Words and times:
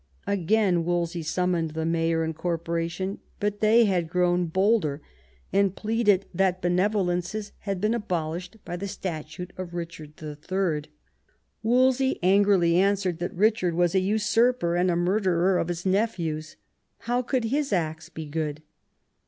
Again 0.25 0.83
Wolsey 0.83 1.21
summoned 1.21 1.75
the 1.75 1.85
mayor 1.85 2.23
and 2.23 2.35
corporation; 2.35 3.19
but 3.39 3.59
they 3.59 3.85
had 3.85 4.05
now 4.05 4.09
grown 4.11 4.45
bolder, 4.47 4.99
and 5.53 5.75
pleaded 5.75 6.25
that 6.33 6.59
bene 6.59 6.89
volences 6.89 7.51
hadbeen 7.67 7.93
abolished 7.93 8.57
by 8.65 8.77
the 8.77 8.87
statute 8.87 9.53
of 9.57 9.69
Eichard 9.75 10.19
III. 10.19 10.89
Wolsey 11.61 12.17
angrily 12.23 12.77
answered 12.77 13.19
that 13.19 13.37
Eichard 13.37 13.75
was 13.75 13.93
a 13.93 13.99
usurper 13.99 14.75
and 14.75 14.89
a 14.89 14.95
murderer 14.95 15.59
of 15.59 15.67
his 15.67 15.85
nephews; 15.85 16.55
how 17.01 17.21
could 17.21 17.43
his 17.43 17.71
acts 17.71 18.09
be 18.09 18.25
good 18.25 18.63